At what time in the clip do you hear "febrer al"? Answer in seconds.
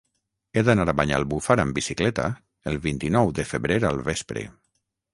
3.55-4.07